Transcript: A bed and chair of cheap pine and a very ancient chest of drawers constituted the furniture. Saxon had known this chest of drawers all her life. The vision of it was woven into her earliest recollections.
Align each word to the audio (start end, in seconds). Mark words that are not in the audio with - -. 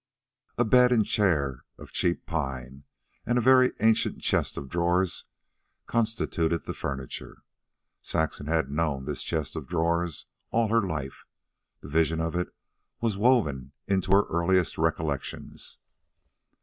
A 0.57 0.65
bed 0.65 0.91
and 0.91 1.05
chair 1.05 1.63
of 1.77 1.91
cheap 1.91 2.25
pine 2.25 2.85
and 3.23 3.37
a 3.37 3.39
very 3.41 3.73
ancient 3.81 4.19
chest 4.19 4.57
of 4.57 4.67
drawers 4.67 5.25
constituted 5.85 6.65
the 6.65 6.73
furniture. 6.73 7.43
Saxon 8.01 8.47
had 8.47 8.71
known 8.71 9.05
this 9.05 9.21
chest 9.21 9.55
of 9.55 9.67
drawers 9.67 10.25
all 10.49 10.69
her 10.69 10.81
life. 10.81 11.25
The 11.81 11.89
vision 11.89 12.19
of 12.19 12.35
it 12.35 12.51
was 12.99 13.15
woven 13.15 13.73
into 13.87 14.09
her 14.09 14.23
earliest 14.25 14.75
recollections. 14.79 15.77